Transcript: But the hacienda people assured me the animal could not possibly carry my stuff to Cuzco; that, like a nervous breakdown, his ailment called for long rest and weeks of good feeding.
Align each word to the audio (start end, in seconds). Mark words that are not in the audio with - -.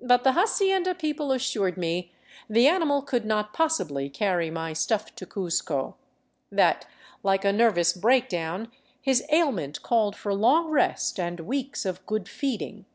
But 0.00 0.22
the 0.22 0.34
hacienda 0.34 0.94
people 0.94 1.32
assured 1.32 1.76
me 1.76 2.12
the 2.48 2.68
animal 2.68 3.02
could 3.02 3.26
not 3.26 3.52
possibly 3.52 4.08
carry 4.08 4.52
my 4.52 4.72
stuff 4.72 5.12
to 5.16 5.26
Cuzco; 5.26 5.96
that, 6.52 6.86
like 7.24 7.44
a 7.44 7.52
nervous 7.52 7.92
breakdown, 7.92 8.70
his 9.02 9.24
ailment 9.32 9.82
called 9.82 10.14
for 10.14 10.32
long 10.32 10.68
rest 10.70 11.18
and 11.18 11.40
weeks 11.40 11.84
of 11.84 12.06
good 12.06 12.28
feeding. 12.28 12.86